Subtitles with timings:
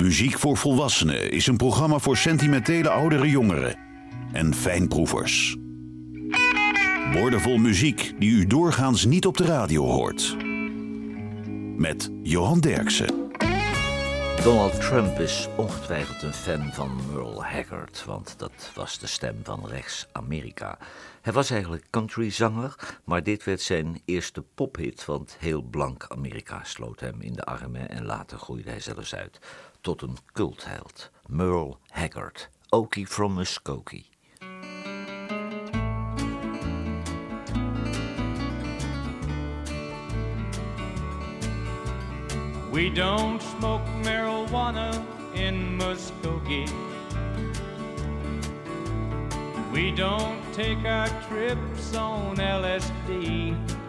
[0.00, 3.78] Muziek voor Volwassenen is een programma voor sentimentele oudere jongeren
[4.32, 5.56] en fijnproevers.
[7.12, 10.36] Woordenvol muziek die u doorgaans niet op de radio hoort.
[11.76, 13.28] Met Johan Derksen.
[14.44, 19.66] Donald Trump is ongetwijfeld een fan van Merle Haggard, want dat was de stem van
[19.66, 20.78] rechts-Amerika.
[21.20, 27.00] Hij was eigenlijk countryzanger, maar dit werd zijn eerste pophit, want heel blank Amerika sloot
[27.00, 29.38] hem in de armen en later groeide hij zelfs uit
[29.80, 31.10] tot een cultheld.
[31.26, 34.08] Merle Haggard, Okie from Muskogee.
[42.72, 45.04] We don't smoke marijuana
[45.34, 46.68] in Muskogee.
[49.72, 53.79] We don't take our trips on LSD.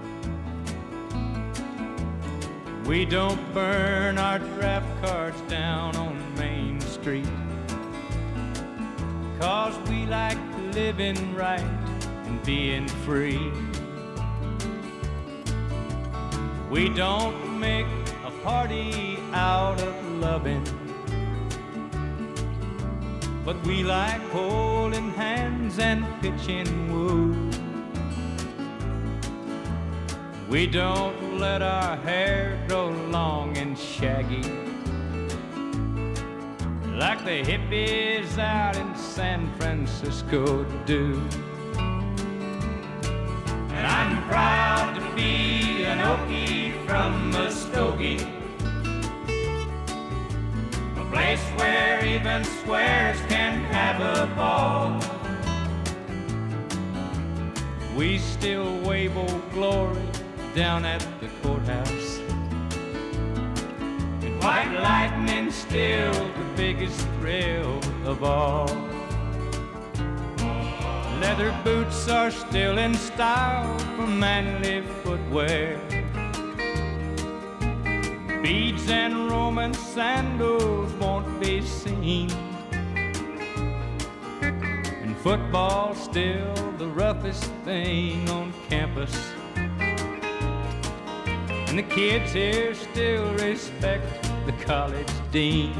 [2.85, 7.27] We don't burn our draft cards down on Main Street.
[9.39, 10.37] Cause we like
[10.73, 11.61] living right
[12.25, 13.51] and being free.
[16.69, 17.85] We don't make
[18.25, 20.63] a party out of loving.
[23.45, 27.51] But we like holding hands and pitching woo.
[30.49, 34.43] We don't let our hair grow long and shaggy.
[36.85, 41.19] Like the hippies out in San Francisco do.
[43.73, 48.21] And I'm proud to be an Okie from Muskogee.
[50.95, 55.01] A place where even squares can have a ball.
[57.97, 60.03] We still wave old glory
[60.53, 61.01] down at
[61.41, 62.19] courthouse.
[64.23, 68.67] And white lightning still the biggest thrill of all.
[71.19, 75.79] Leather boots are still in style for manly footwear.
[78.41, 82.31] Beads and Roman sandals won't be seen.
[85.03, 89.15] And football's still the roughest thing on campus.
[91.71, 94.03] And the kids here still respect
[94.45, 95.73] the college dean.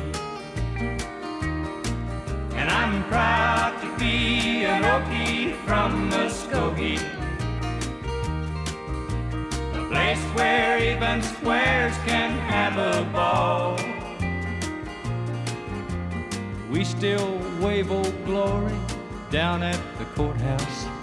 [2.54, 6.98] And I'm proud to be an Okie from Muskogee.
[9.76, 13.78] A place where even squares can have a ball.
[16.72, 18.80] We still wave old glory
[19.30, 21.01] down at the courthouse.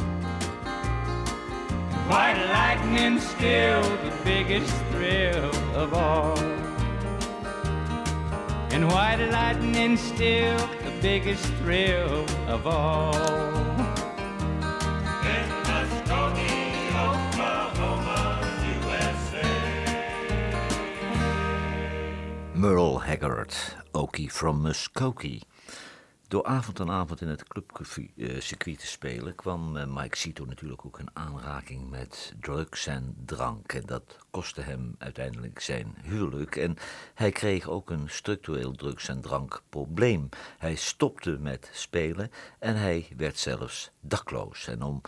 [2.08, 6.38] White lightning still the biggest thrill of all.
[8.70, 13.14] And white lightning still the biggest thrill of all.
[15.34, 18.40] In Muskogee, Oklahoma,
[18.72, 19.48] USA.
[22.54, 23.52] Merle Haggard,
[23.92, 25.42] Okie from Muskogee.
[26.28, 30.98] Door avond aan avond in het clubcircuit te spelen kwam eh, Mike Cito natuurlijk ook
[30.98, 33.72] in aanraking met drugs en drank.
[33.72, 36.56] En dat kostte hem uiteindelijk zijn huwelijk.
[36.56, 36.76] En
[37.14, 40.28] hij kreeg ook een structureel drugs- en drankprobleem.
[40.58, 44.66] Hij stopte met spelen en hij werd zelfs dakloos.
[44.66, 45.00] En om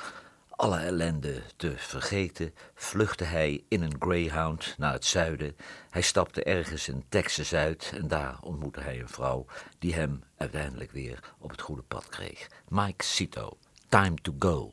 [0.61, 5.57] alle ellende te vergeten, vluchtte hij in een Greyhound naar het zuiden.
[5.91, 9.47] Hij stapte ergens in Texas uit en daar ontmoette hij een vrouw
[9.79, 12.49] die hem uiteindelijk weer op het goede pad kreeg.
[12.69, 14.73] Mike Cito, Time to Go.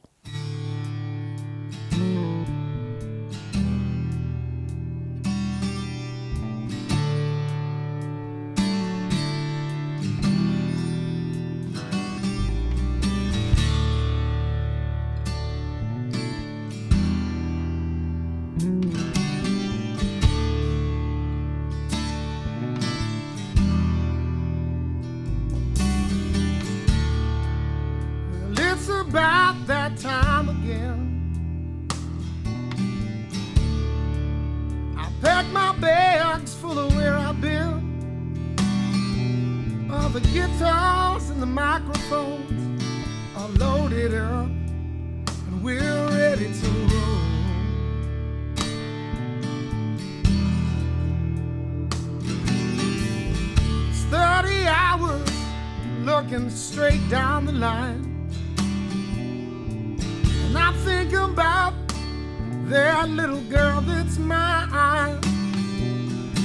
[62.67, 65.19] That little girl that's mine.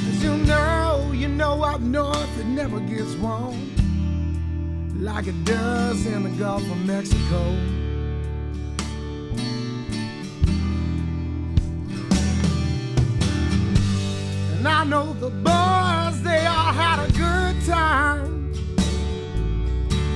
[0.09, 3.73] As you know, you know up north it never gets warm
[5.03, 7.41] like it does in the Gulf of Mexico.
[14.53, 18.53] And I know the boys, they all had a good time.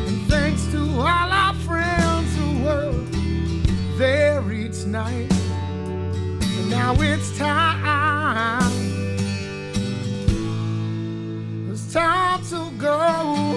[0.06, 2.93] And thanks to all our friends who were
[3.99, 5.36] there each night.
[6.76, 8.61] Now it's time.
[11.73, 12.99] It's time to go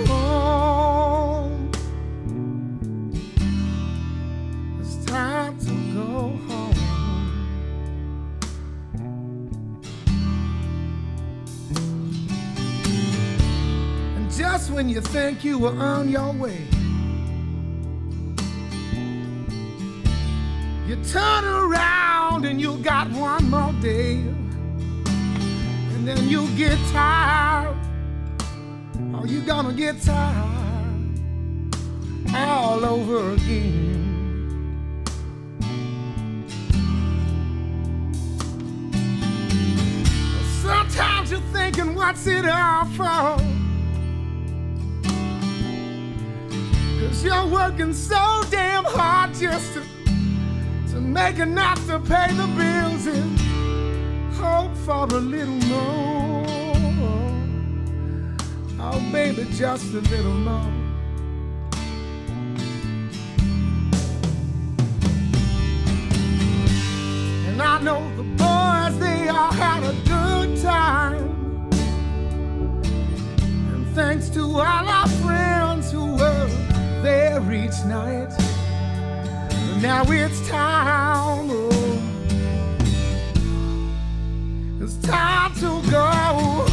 [0.07, 1.69] home.
[4.79, 6.73] It's time to go home.
[14.15, 16.65] And just when you think you were on your way,
[20.89, 24.13] you turn around and you got one more day.
[25.93, 27.77] And then you get tired.
[29.13, 31.15] Are you gonna get tired
[32.33, 33.99] all over again?
[40.63, 43.37] Sometimes you're thinking, what's it all for?
[46.99, 49.98] Cause you're working so damn hard just to, to
[51.13, 53.39] make enough to pay the bills and
[54.35, 56.45] hope for a little more.
[58.81, 60.71] Oh, baby, just a little more.
[67.47, 71.69] And I know the boys, they all had a good time.
[73.73, 76.47] And thanks to all our friends who were
[77.01, 78.38] there each night.
[79.81, 81.69] Now it's time, oh,
[84.81, 86.68] it's time to go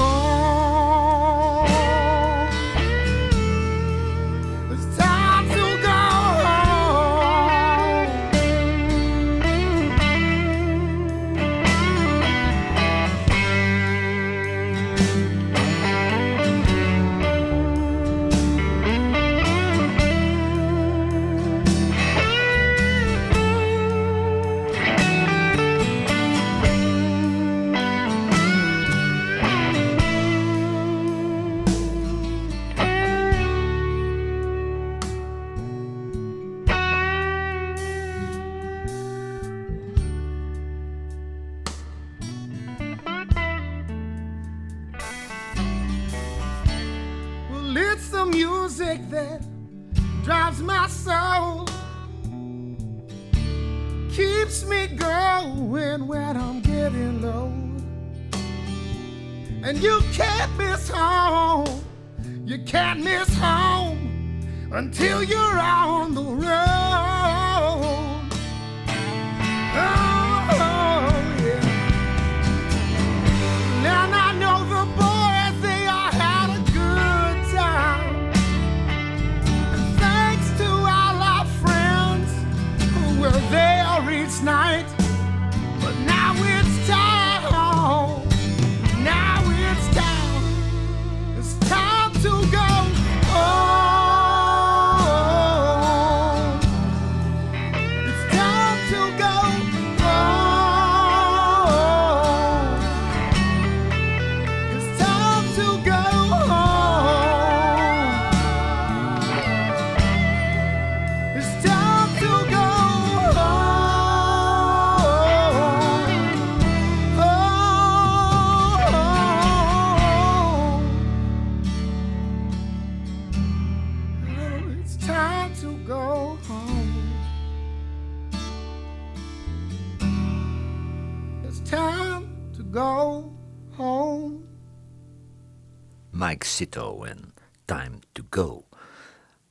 [136.57, 137.35] Sito en
[137.65, 138.65] Time to Go.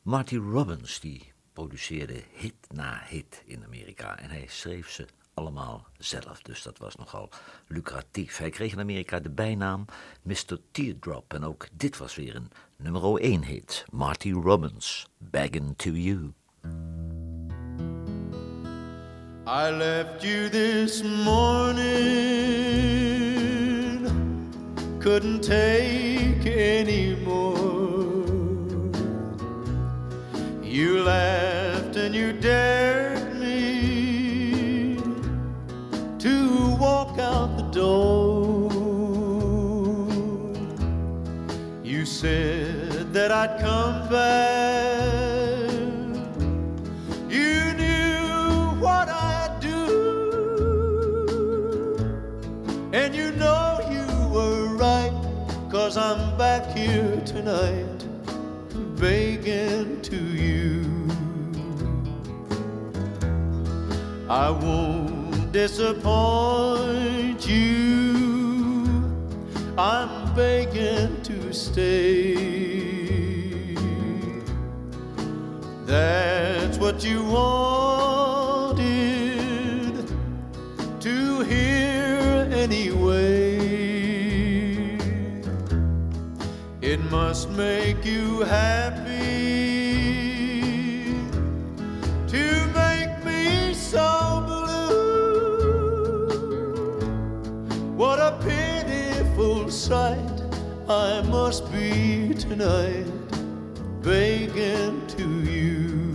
[0.01, 6.41] Marty Robbins die produceerde hit na hit in Amerika en hij schreef ze allemaal zelf,
[6.41, 7.29] dus dat was nogal
[7.67, 8.37] lucratief.
[8.37, 9.85] Hij kreeg in Amerika de bijnaam
[10.21, 10.57] Mr.
[10.71, 13.85] Teardrop en ook dit was weer een nummer 1 hit.
[13.91, 16.33] Marty Robbins, Begging to You.
[19.47, 21.85] I left you this morning,
[25.05, 28.25] couldn't take any more.
[30.63, 34.97] You laughed and you dared me
[36.17, 38.71] to walk out the door.
[41.83, 44.74] You said that I'd come back.
[57.35, 58.01] Tonight,
[58.97, 60.85] begging to you.
[64.29, 69.03] I won't disappoint you.
[69.77, 72.35] I'm begging to stay.
[75.85, 78.85] That's what you wanted
[81.01, 83.44] to hear anyway.
[87.09, 89.05] Must make you happy
[92.27, 96.29] to make me so blue.
[97.95, 100.41] What a pitiful sight
[100.89, 103.05] I must be tonight,
[104.01, 106.13] begging to you.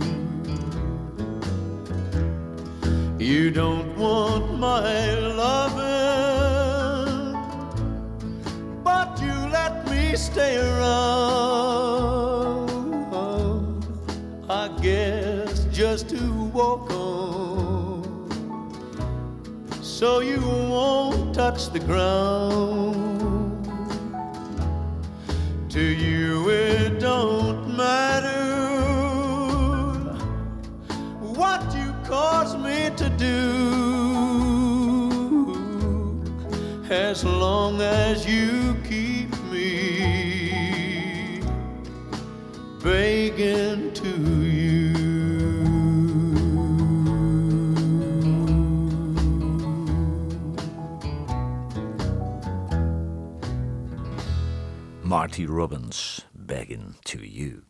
[3.17, 5.20] You don't want my
[10.31, 12.21] stay around.
[13.11, 13.79] Oh,
[14.49, 16.21] I guess just to
[16.53, 18.29] walk on,
[19.81, 22.95] so you won't touch the ground.
[25.69, 28.43] To you it don't matter
[31.39, 33.37] what you cause me to do
[36.89, 38.60] as long as you
[42.83, 44.91] begging to you.
[55.03, 57.63] Marty Robbins, Begging to You.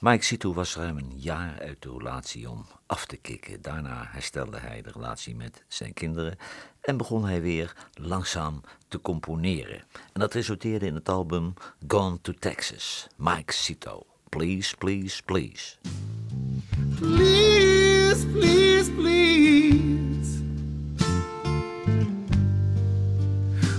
[0.00, 3.62] Mike Sito was ruim een jaar uit de relatie om af te kicken.
[3.62, 6.36] Daarna herstelde hij de relatie met zijn kinderen
[6.80, 9.84] en begon hij weer langzaam te componeren.
[10.12, 11.54] En dat resulteerde in het album
[11.86, 13.06] Gone to Texas.
[13.16, 15.76] Mike Sito, Please, Please, Please.
[16.96, 20.42] Please, please, please.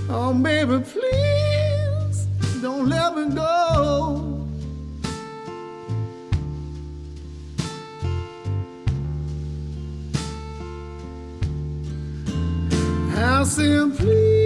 [0.10, 2.28] Oh, baby, please
[2.62, 4.48] don't let me go.
[13.14, 14.45] I said, please, please,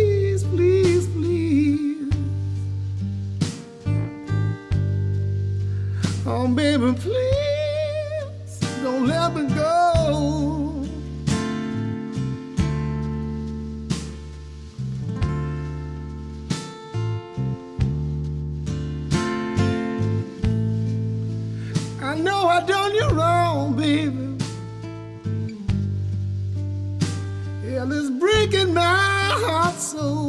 [6.41, 10.85] Oh, baby, please don't let me go.
[22.01, 24.37] I know I done you wrong, baby.
[27.67, 30.28] Hell is breaking my heart so.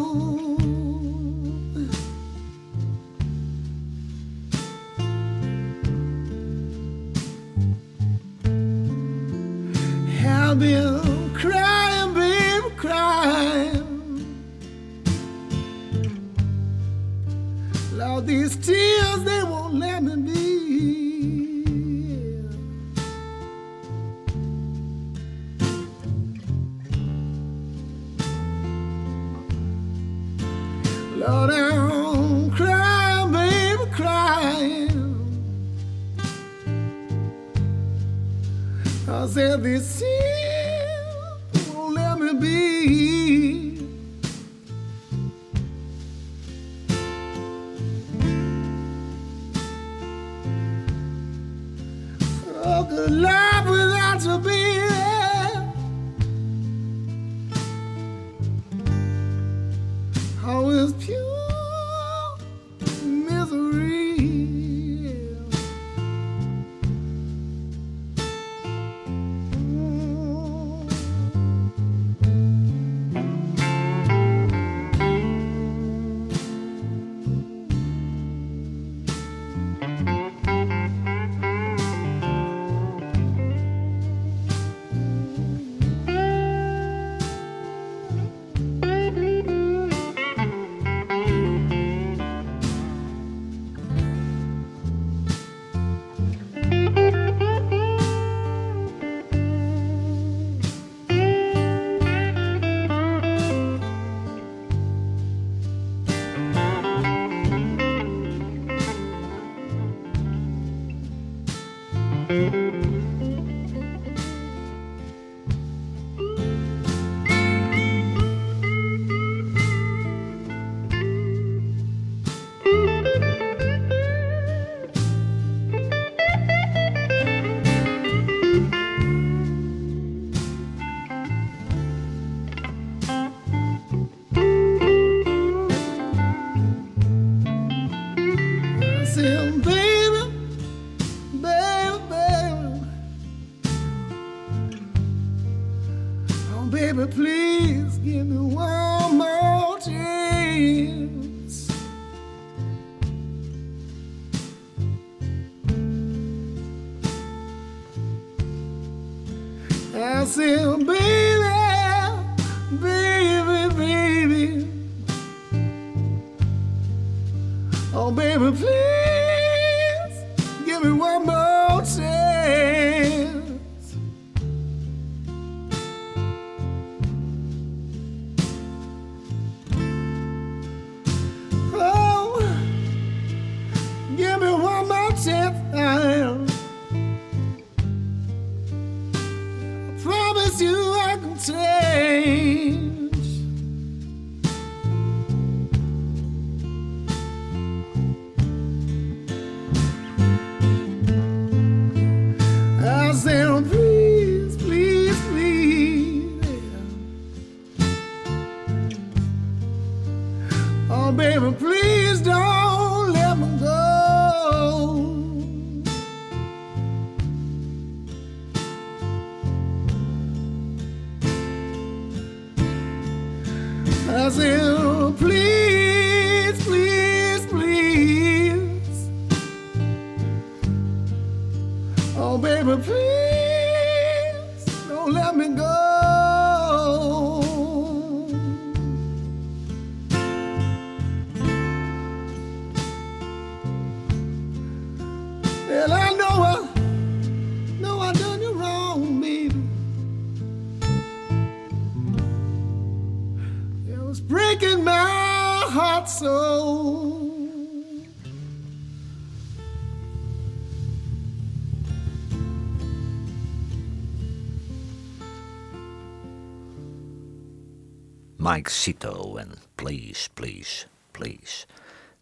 [268.51, 271.67] Mike Cito en Please, Please, Please.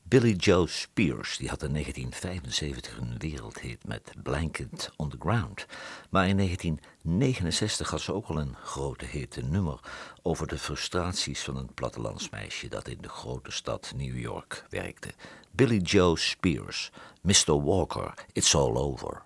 [0.02, 5.66] Billy Joe Spears die had in 1975 een wereldhit met Blanket on the Ground.
[6.10, 9.80] Maar in 1969 had ze ook al een grote hit, een nummer
[10.22, 15.08] over de frustraties van een plattelandsmeisje dat in de grote stad New York werkte.
[15.50, 17.62] Billy Joe Spears, Mr.
[17.62, 19.22] Walker, It's All Over.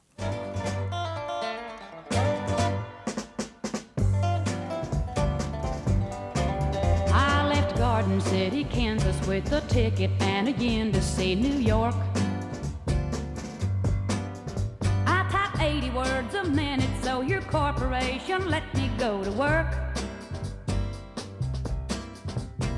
[9.32, 11.94] With a ticket and again to see New York.
[15.06, 19.68] I type 80 words a minute, so your corporation let me go to work.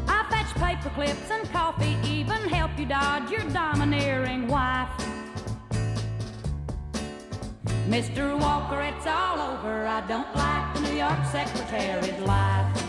[0.06, 4.90] I fetch paper clips and coffee, even help you dodge your domineering wife.
[7.88, 8.38] Mr.
[8.38, 9.88] Walker, it's all over.
[9.88, 12.83] I don't like the New York secretary's life.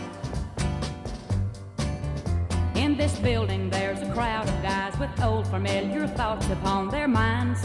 [2.98, 7.62] This building, there's a crowd of guys with old familiar thoughts upon their minds.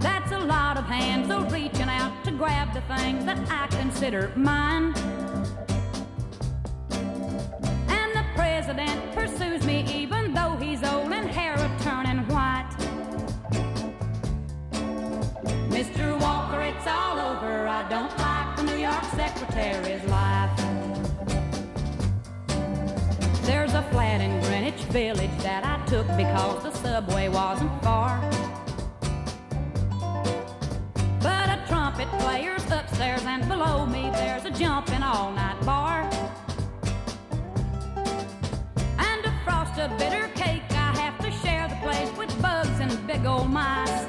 [0.00, 4.32] That's a lot of hands a reaching out to grab the things that I consider
[4.34, 4.92] mine.
[7.88, 12.68] And the president pursues me even though he's old and hair turning white.
[15.70, 16.20] Mr.
[16.20, 17.68] Walker, it's all over.
[17.68, 20.41] I don't like the New York secretary's life.
[23.74, 28.20] A flat in Greenwich Village that I took because the subway wasn't far.
[31.20, 36.02] But a trumpet player's upstairs and below me there's a jumping all night bar.
[38.98, 43.06] And a frost a bitter cake, I have to share the place with bugs and
[43.06, 44.04] big old mice.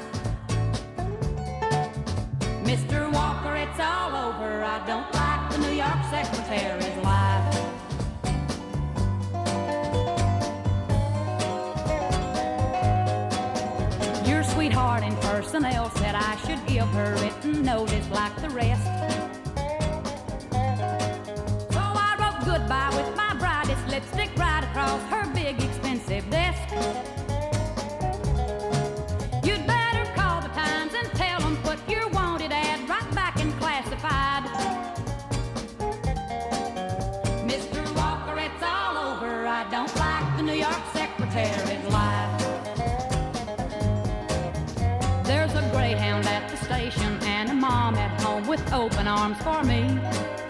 [2.68, 3.10] Mr.
[3.14, 4.62] Walker, it's all over.
[4.62, 6.63] I don't like the New York secretary's
[14.64, 18.93] sweetheart in personnel said I should give her written notice like the rest.
[49.14, 50.43] Arms for me.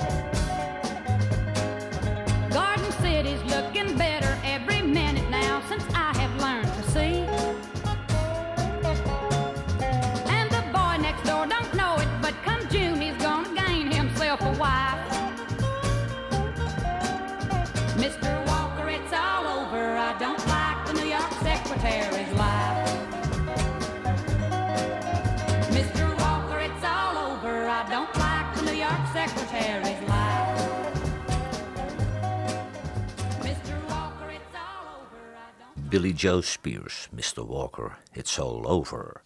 [35.94, 37.46] Billy Joe Spears, Mr.
[37.46, 39.22] Walker, It's All Over.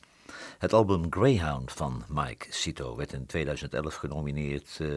[0.58, 4.88] Het album Greyhound van Mike Cito werd in 2011 genomineerd eh,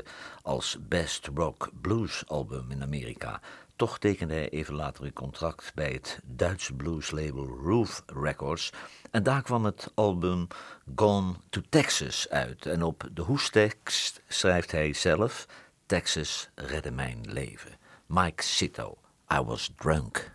[0.41, 3.41] als Best Rock Blues Album in Amerika.
[3.81, 8.71] Toch tekende hij even later een contract bij het Duitse blueslabel Roof Records.
[9.11, 10.47] En daar kwam het album
[10.95, 12.65] Gone to Texas uit.
[12.65, 15.45] En op de hoestekst schrijft hij zelf:
[15.85, 17.71] Texas redde mijn leven.
[18.05, 18.97] Mike Cito,
[19.33, 20.31] I was drunk.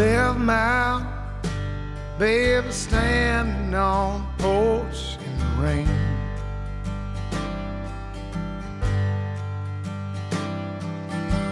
[0.00, 1.04] Left my
[2.18, 5.88] baby standing on the porch in the rain.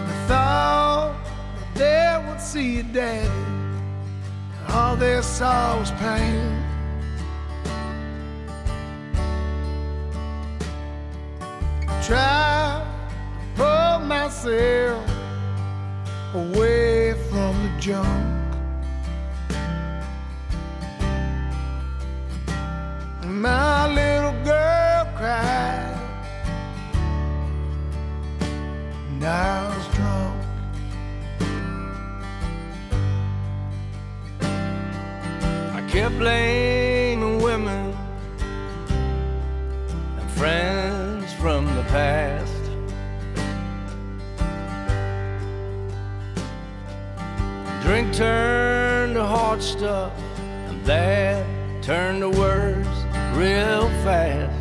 [0.07, 1.15] I thought
[1.75, 3.29] that they would see your daddy.
[4.69, 6.65] All they saw was pain.
[12.01, 12.83] Tried
[13.29, 15.07] to pull myself
[16.33, 18.38] away from the junk.
[23.39, 25.97] My little girl cried,
[29.07, 30.43] and I was drunk.
[35.73, 37.95] I kept blaming women
[40.19, 42.51] and friends from the past.
[47.83, 50.11] Drink turned to hard stuff,
[50.67, 51.45] and that
[51.81, 52.98] turned to words
[53.39, 54.51] real fast.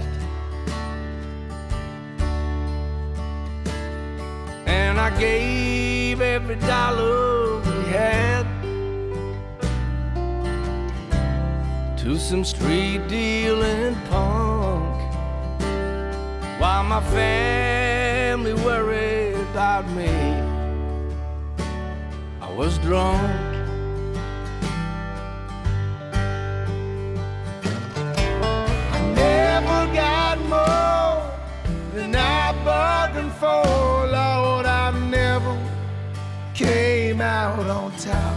[4.66, 8.46] And I gave every dollar we had
[11.98, 14.96] to some street dealing punk,
[16.60, 20.14] while my family worried about me.
[22.40, 23.47] I was drunk.
[33.38, 34.66] For, Lord.
[34.66, 35.56] I never
[36.54, 38.34] came out on top.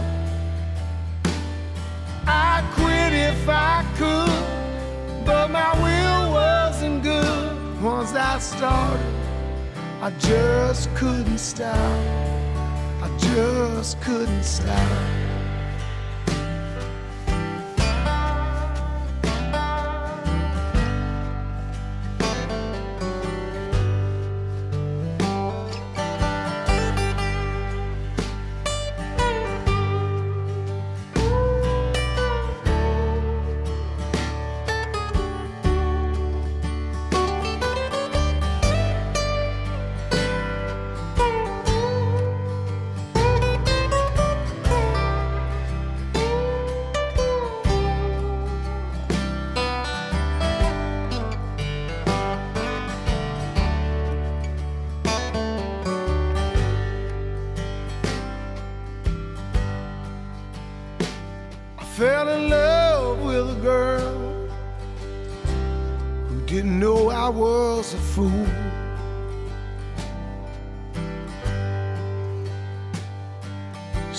[2.26, 7.82] I quit if I could, but my will wasn't good.
[7.82, 9.14] Once I started,
[10.00, 11.76] I just couldn't stop.
[13.02, 15.21] I just couldn't stop.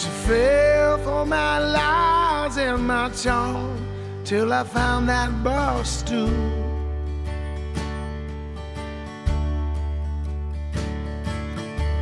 [0.03, 3.87] She fell for my lies and my charm
[4.25, 6.29] till I found that bar stool.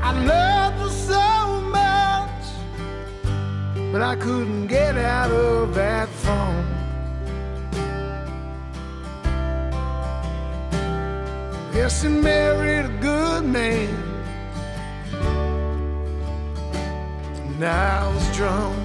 [0.01, 2.43] I loved her so much
[3.91, 6.65] but I couldn't get out of that phone.
[11.75, 14.10] Yes, she married a good man.
[17.61, 18.75] And I was drunk.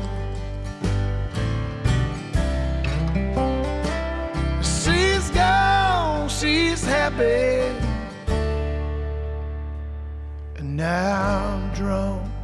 [4.62, 7.75] She's gone, she's happy.
[10.57, 12.36] And now I'm drunk.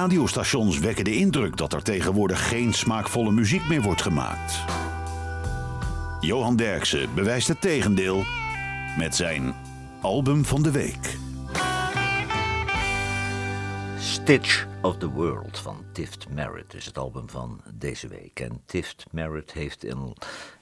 [0.00, 4.64] radiostations wekken de indruk dat er tegenwoordig geen smaakvolle muziek meer wordt gemaakt.
[6.20, 8.24] Johan Derksen bewijst het tegendeel
[8.98, 9.54] met zijn
[10.00, 11.16] album van de week.
[13.98, 18.40] Stitch of the World van Tift Merritt is het album van deze week.
[18.40, 20.14] En Tift Merritt heeft in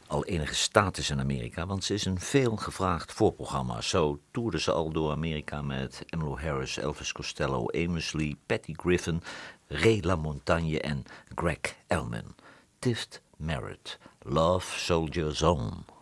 [0.08, 3.80] al enige status in Amerika, want ze is een veel gevraagd voorprogramma.
[3.80, 9.22] Zo toerde ze al door Amerika met Emmylou Harris, Elvis Costello, Amos Lee, Patty Griffin,
[9.66, 12.34] Ray LaMontagne en Greg Elman.
[12.78, 15.97] Tift Merritt, Love Soldier Zone.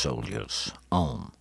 [0.00, 1.32] Soldiers On.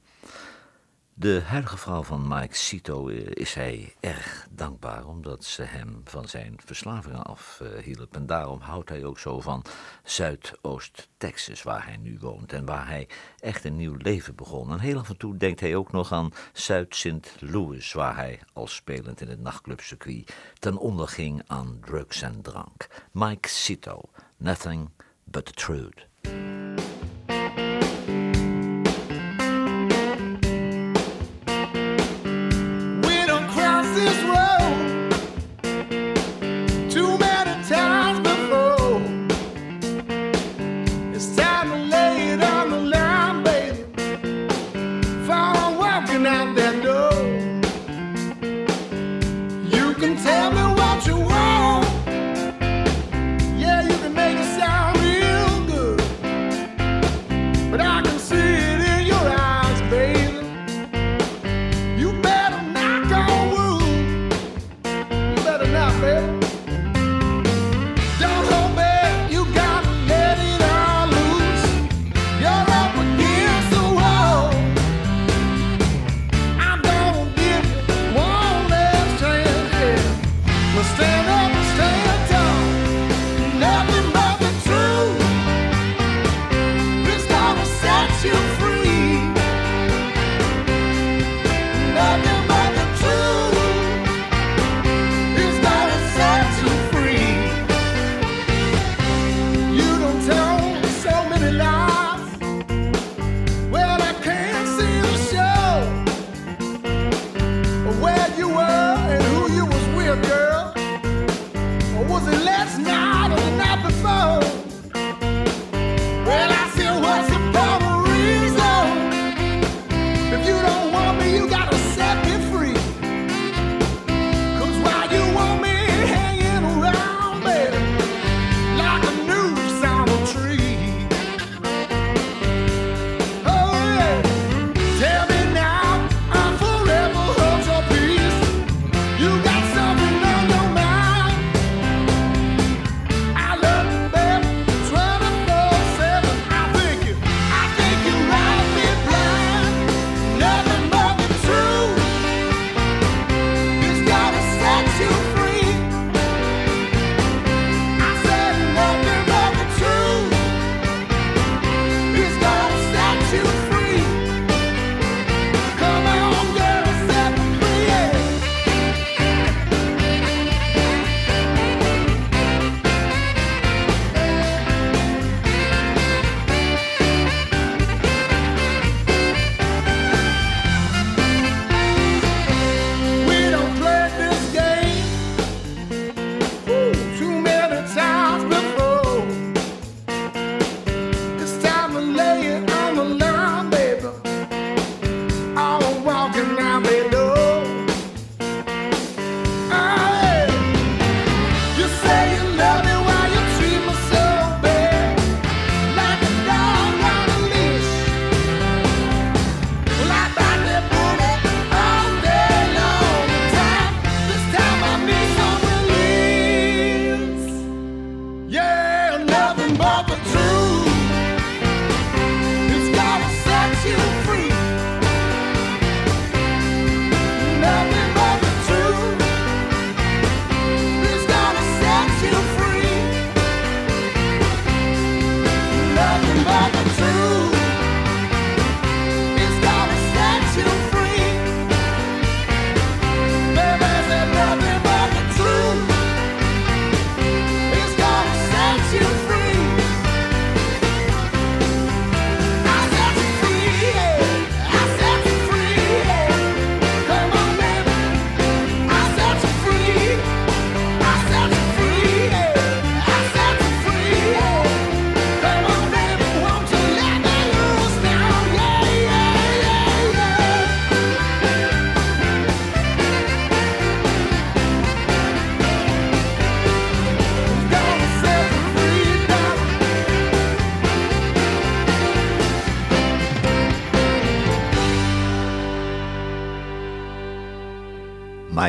[1.14, 6.28] De huidige vrouw van Mike Sito eh, is hij erg dankbaar omdat ze hem van
[6.28, 8.16] zijn verslavingen afhielp.
[8.16, 9.64] En daarom houdt hij ook zo van
[10.04, 13.08] Zuidoost-Texas, waar hij nu woont en waar hij
[13.40, 14.72] echt een nieuw leven begon.
[14.72, 17.36] En heel af en toe denkt hij ook nog aan Zuid-St.
[17.40, 22.88] Louis, waar hij al spelend in het nachtclubcircuit ten onder ging aan drugs en drank.
[23.12, 24.02] Mike Sito,
[24.38, 24.90] Nothing
[25.24, 26.09] but the Truth.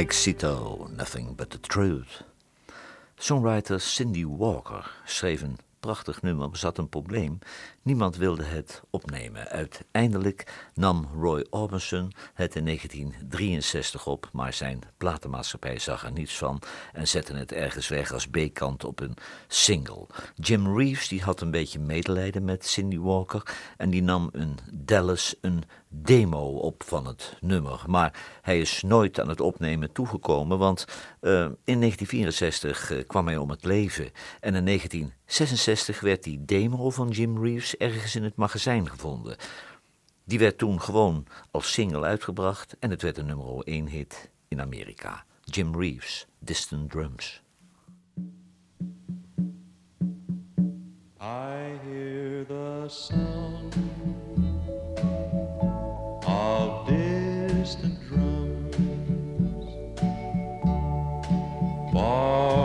[0.00, 0.14] Mike
[0.96, 2.24] Nothing But The Truth.
[3.16, 7.38] Songwriter Cindy Walker schreef een prachtig nummer, maar zat een probleem.
[7.82, 9.48] Niemand wilde het opnemen.
[9.48, 16.62] Uiteindelijk nam Roy Orbison het in 1963 op, maar zijn platenmaatschappij zag er niets van
[16.92, 19.16] en zette het ergens weg als B-kant op een
[19.48, 20.06] single.
[20.34, 23.42] Jim Reeves die had een beetje medelijden met Cindy Walker
[23.76, 25.62] en die nam een Dallas een
[25.92, 27.82] demo op van het nummer.
[27.86, 30.84] Maar hij is nooit aan het opnemen toegekomen, want
[31.20, 31.32] uh,
[31.64, 34.04] in 1964 uh, kwam hij om het leven
[34.40, 39.36] en in 1966 werd die demo van Jim Reeves ergens in het magazijn gevonden.
[40.24, 44.60] Die werd toen gewoon als single uitgebracht en het werd een nummer 1 hit in
[44.60, 45.24] Amerika.
[45.44, 47.42] Jim Reeves, Distant Drums.
[51.20, 53.99] I hear the sound
[62.10, 62.59] far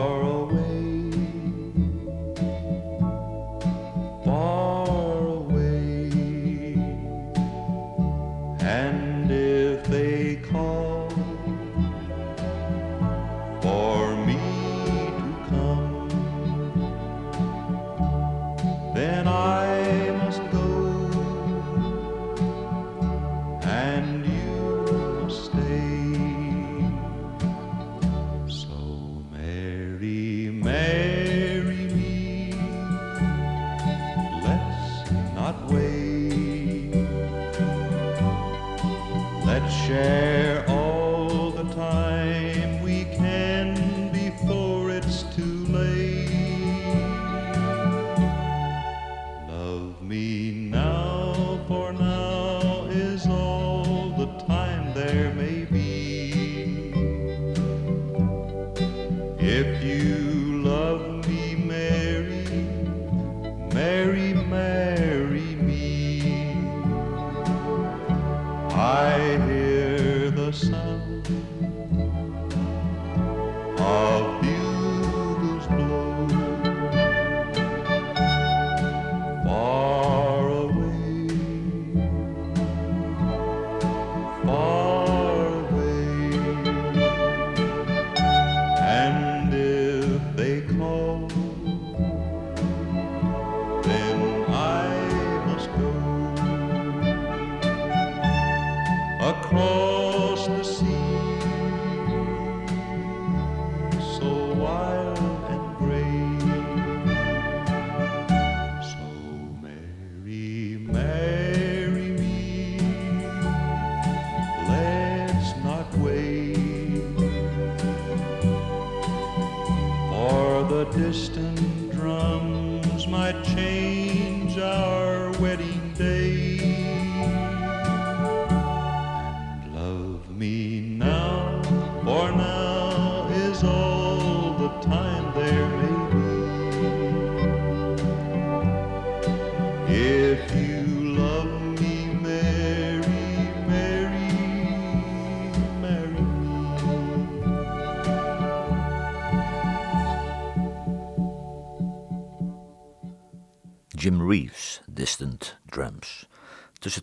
[68.77, 71.14] I hear the sound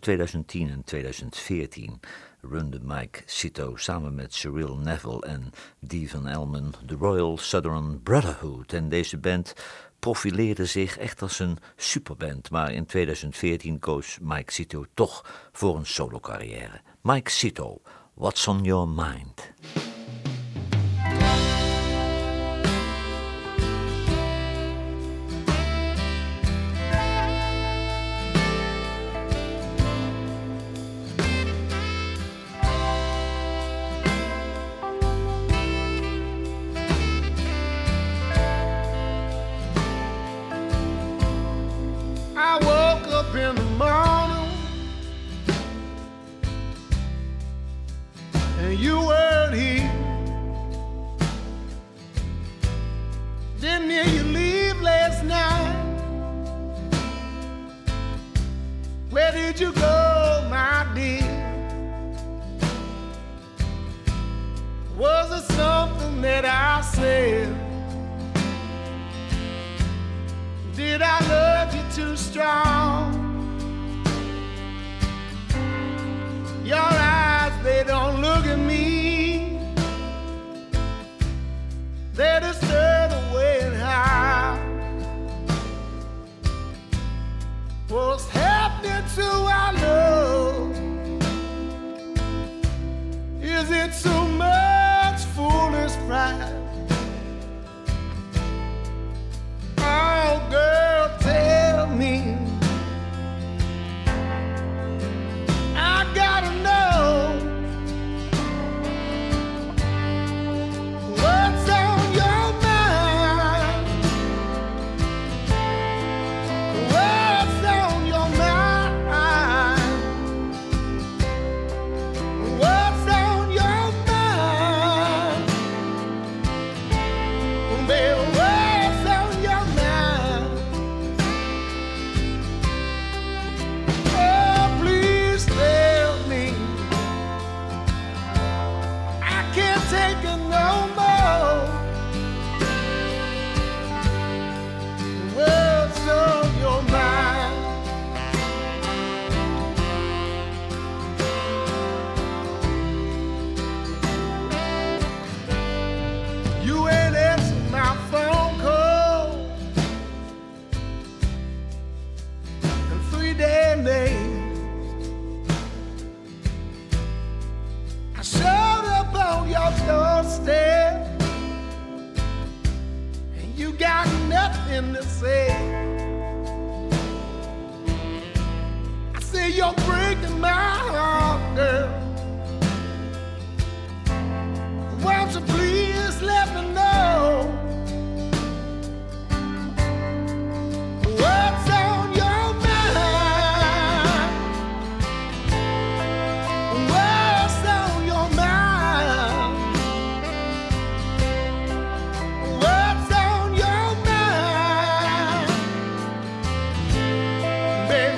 [0.03, 1.99] 2010 en 2014
[2.41, 8.73] runde Mike Cito samen met Cyril Neville en Dee van Elman de Royal Southern Brotherhood.
[8.73, 9.53] En deze band
[9.99, 15.85] profileerde zich echt als een superband, maar in 2014 koos Mike Cito toch voor een
[15.85, 16.81] solo-carrière.
[17.01, 17.81] Mike Cito,
[18.13, 19.53] What's on Your Mind?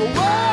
[0.05, 0.44] away.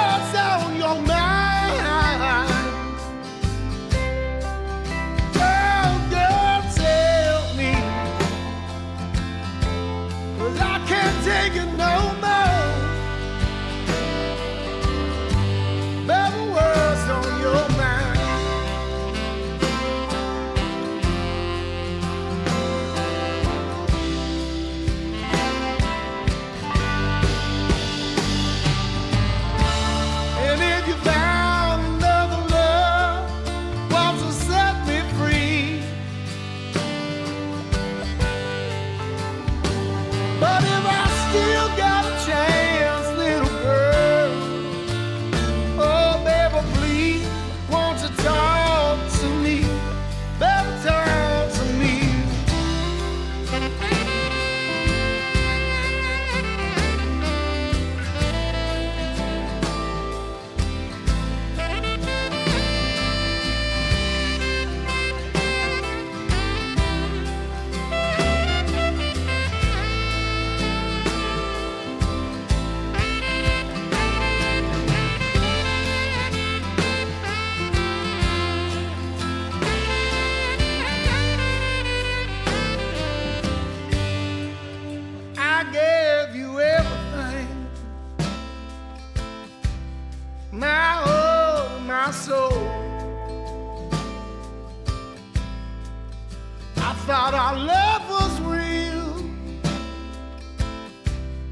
[96.92, 99.14] I thought our love was real.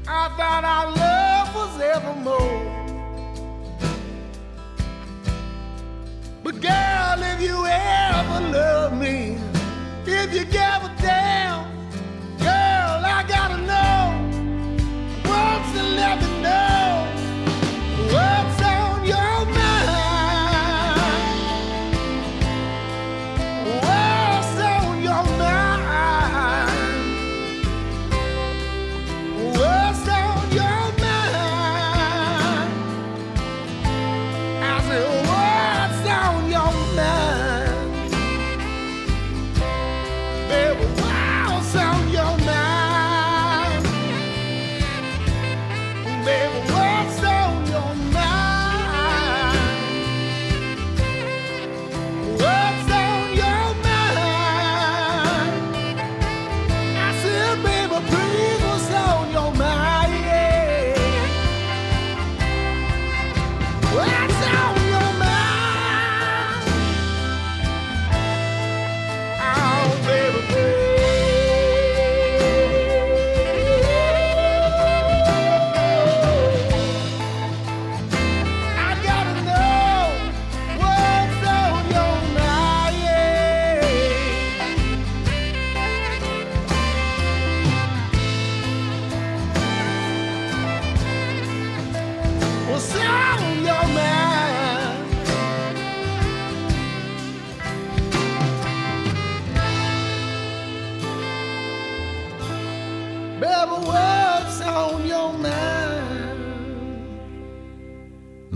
[0.07, 2.61] I thought our love was evermore.
[6.43, 9.39] But girl, if you ever love me,
[10.05, 10.70] if you get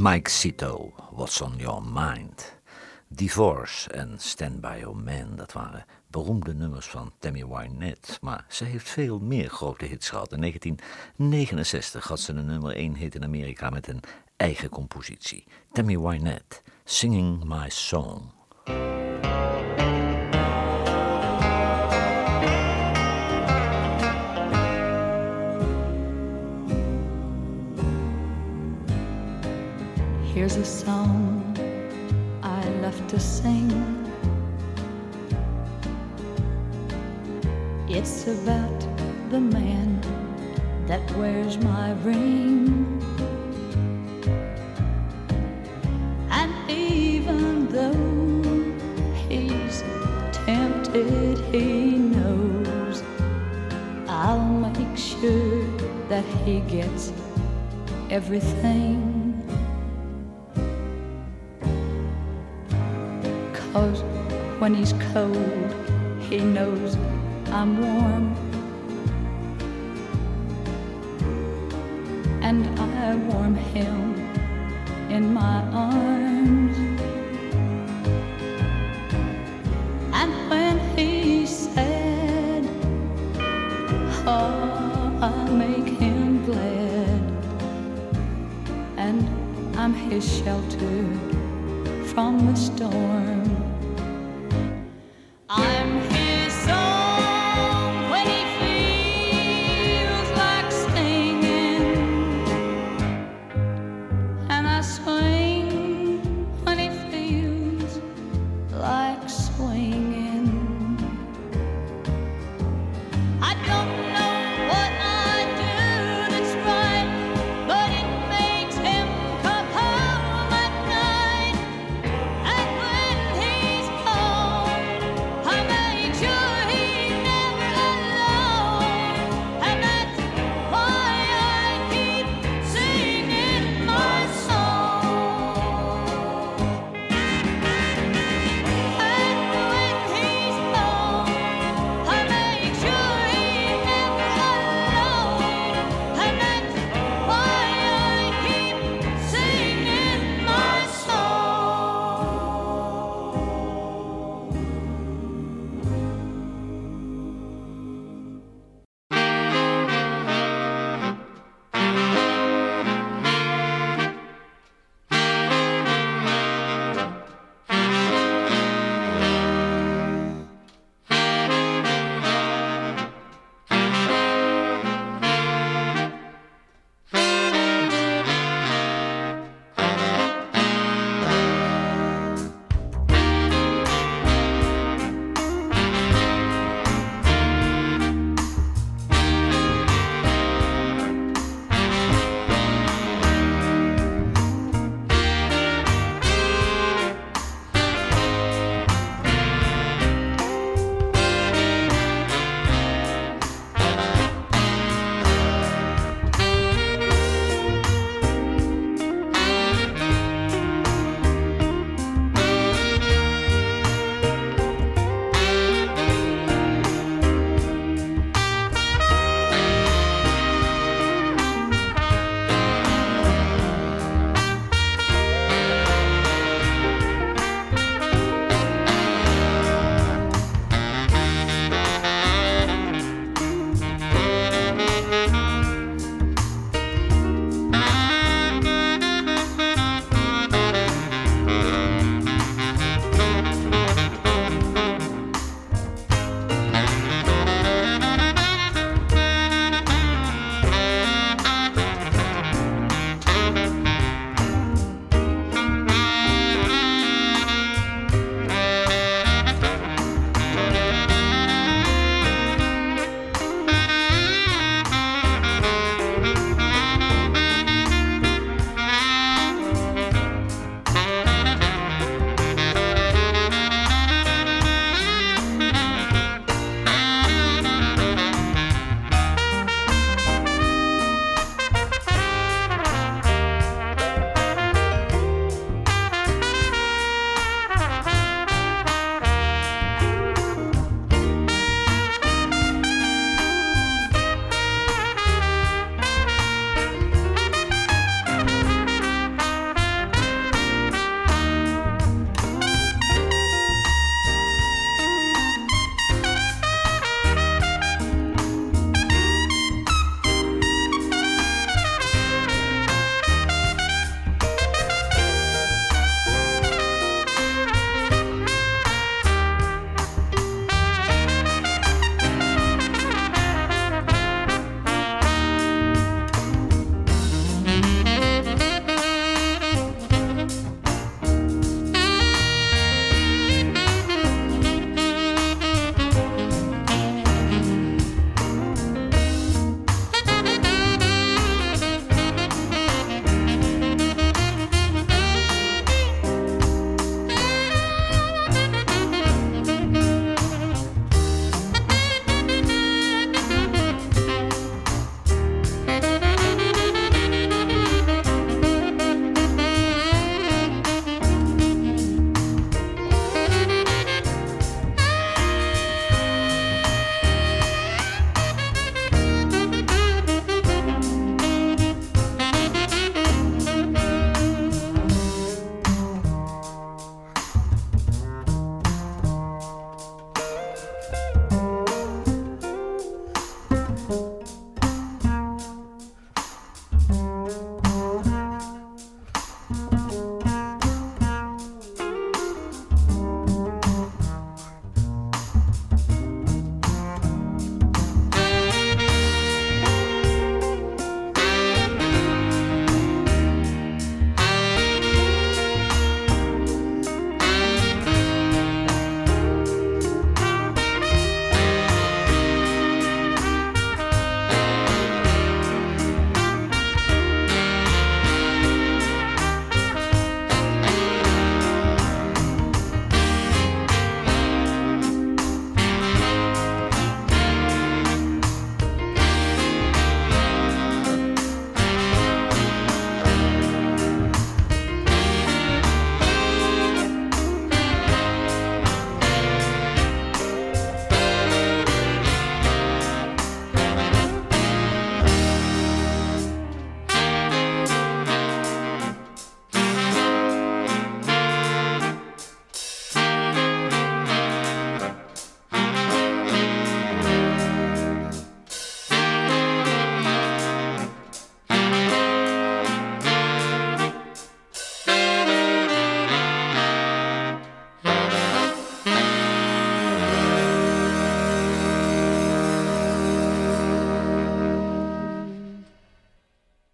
[0.05, 2.59] Mike Cito, What's on Your Mind?
[3.07, 8.17] Divorce en Stand By Your Man, dat waren beroemde nummers van Tammy Wynette.
[8.21, 10.31] Maar ze heeft veel meer grote hits gehad.
[10.31, 14.01] In 1969 had ze een nummer 1 hit in Amerika met een
[14.35, 15.43] eigen compositie.
[15.71, 18.31] Tammy Wynette, Singing My Song.
[30.35, 31.55] Here's a song
[32.43, 33.71] I love to sing.
[37.87, 38.81] It's about
[39.29, 40.01] the man
[40.87, 43.01] that wears my ring.
[46.29, 48.73] And even though
[49.29, 49.85] he's
[50.33, 53.01] tempted, he knows
[54.09, 55.63] I'll make sure
[56.09, 57.13] that he gets
[58.09, 59.14] everything.
[63.75, 64.03] Cause
[64.59, 65.75] when he's cold,
[66.29, 66.95] he knows
[67.47, 68.33] I'm warm.
[72.41, 74.15] And I warm him
[75.11, 76.77] in my arms.
[80.13, 82.65] And when he's sad,
[84.25, 87.23] oh, I make him glad.
[88.95, 89.27] And
[89.77, 91.03] I'm his shelter
[92.13, 93.44] from the storm.